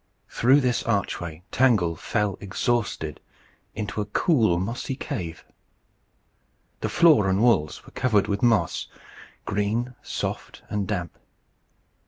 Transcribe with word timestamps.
Through 0.29 0.61
this 0.61 0.81
archway 0.81 1.43
Tangle 1.51 1.95
fell 1.95 2.35
exhausted 2.41 3.19
into 3.75 4.01
a 4.01 4.05
cool 4.07 4.57
mossy 4.59 4.95
cave. 4.95 5.45
The 6.79 6.89
floor 6.89 7.29
and 7.29 7.39
walls 7.43 7.85
were 7.85 7.91
covered 7.93 8.25
with 8.27 8.41
moss 8.41 8.87
green, 9.45 9.93
soft, 10.01 10.63
and 10.71 10.87
damp. 10.87 11.15